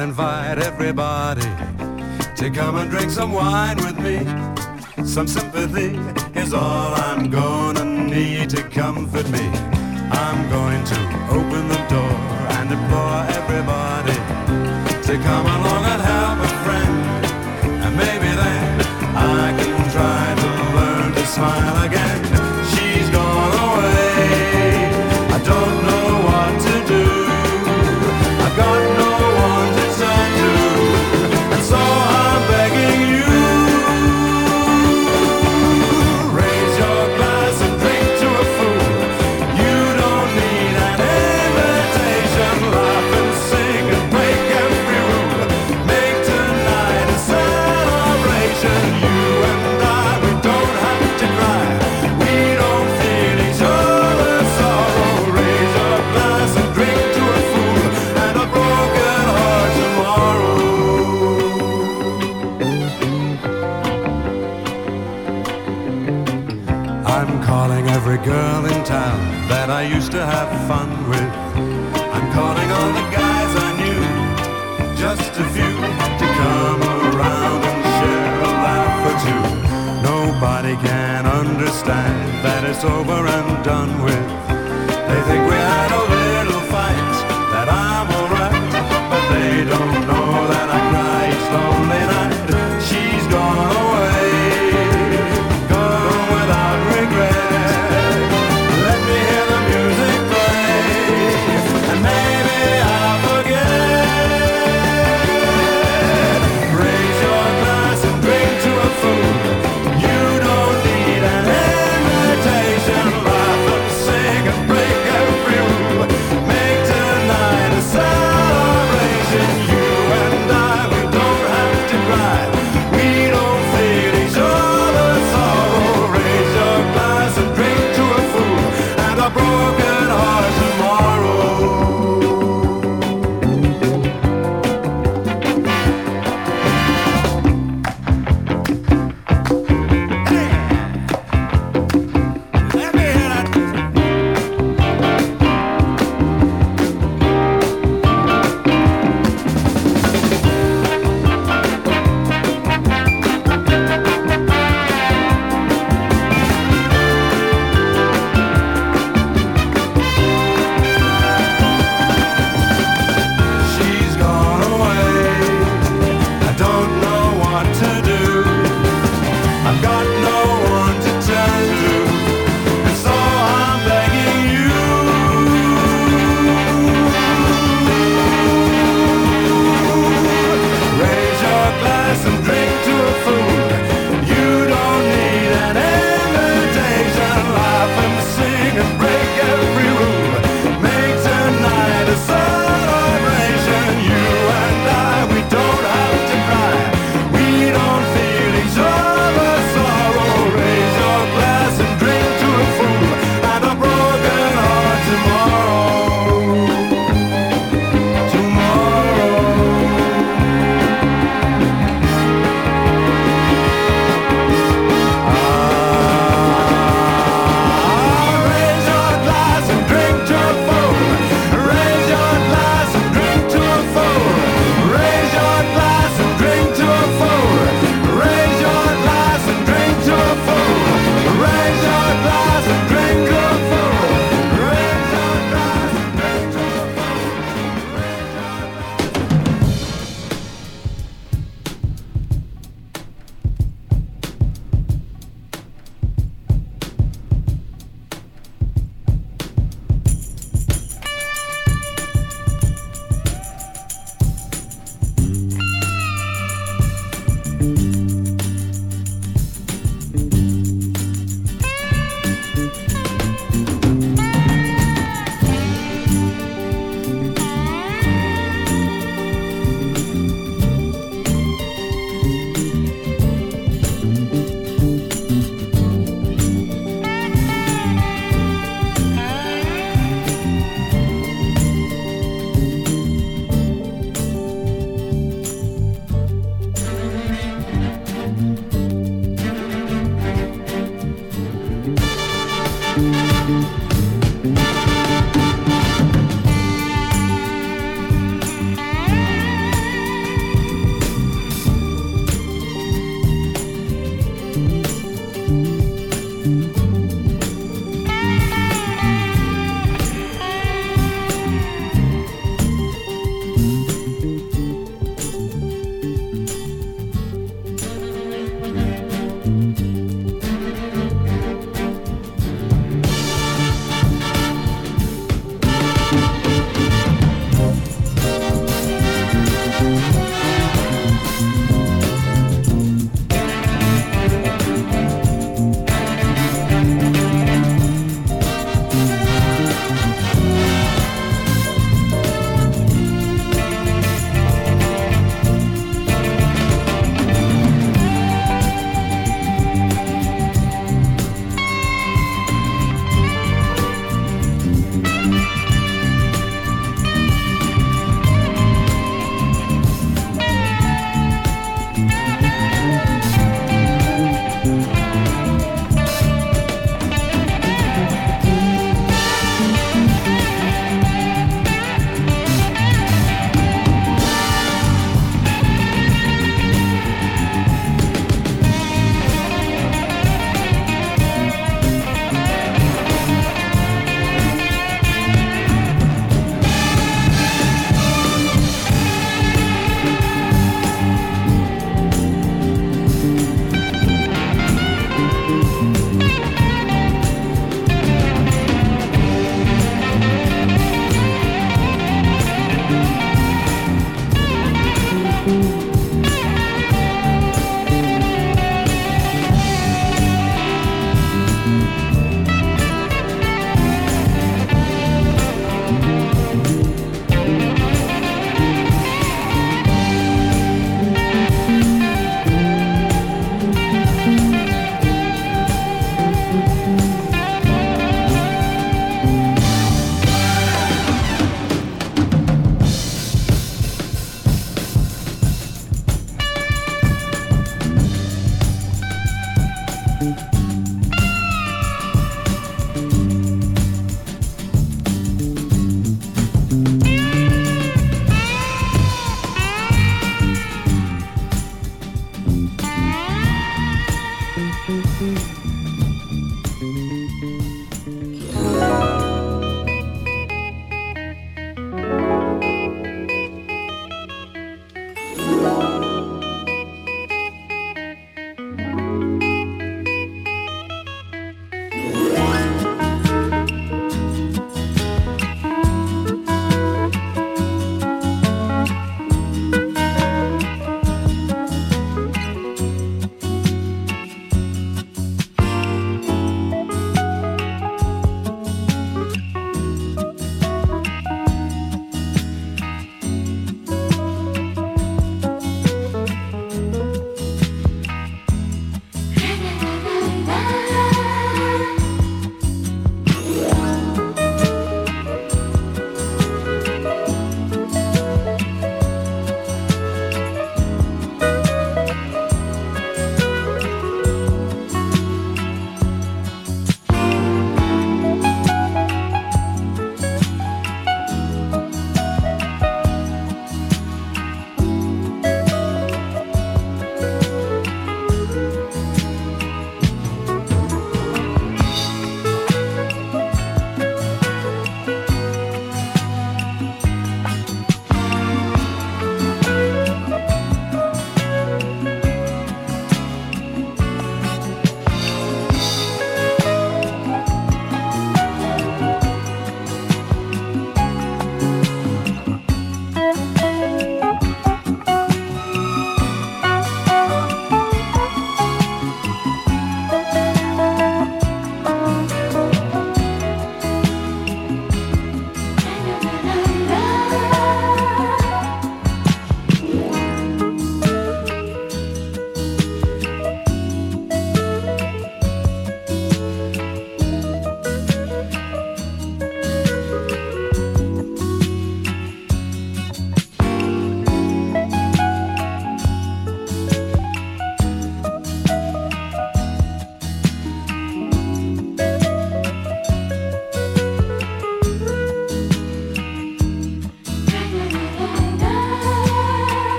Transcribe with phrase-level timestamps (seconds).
[0.00, 1.40] and invite everybody
[2.36, 4.18] to come and drink some wine with me.
[5.06, 5.96] Some sympathy
[6.38, 9.46] is all I'm gonna need to comfort me.
[10.12, 10.98] I'm going to
[11.30, 12.18] open the door
[12.56, 14.16] and implore everybody
[15.06, 15.45] to come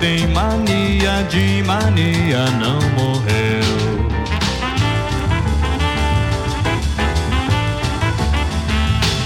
[0.00, 3.64] tem mania, de mania não morreu.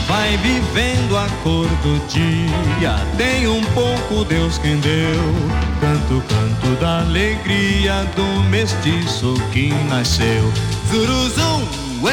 [0.06, 5.34] Vai vivendo a cor do dia, tem um pouco Deus quem deu.
[5.80, 10.52] Canto, canto da alegria do mestiço que nasceu.
[10.90, 11.66] Zuruzum,
[12.02, 12.12] uê,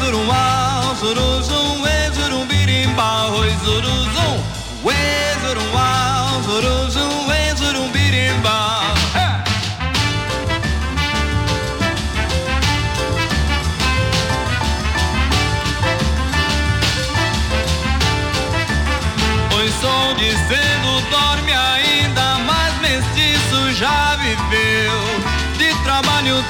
[0.00, 4.56] zurumal, zuruzum, uê, zurumbirimbau, zuruzum.
[4.86, 7.05] Wezurum wow, zuruzum,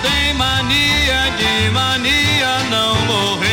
[0.03, 3.47] tem mania, de mania não morreu.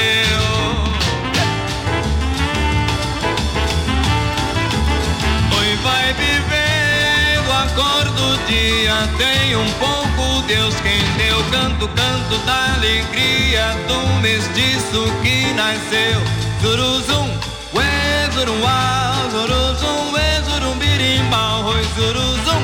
[8.53, 16.21] dia tem um pouco Deus quem deu canto, canto da alegria do mestiço que nasceu.
[16.61, 17.29] Zuruzum,
[17.73, 22.61] ué, zurum, uau, zuruzum, ué, zurum, birimbau, oi, zuruzum,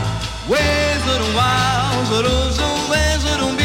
[0.50, 0.58] ué,
[1.06, 3.59] zurum, uau, zuruzum, ué, zurum, birimbau,